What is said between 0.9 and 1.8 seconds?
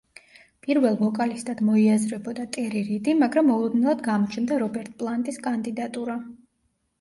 ვოკალისტად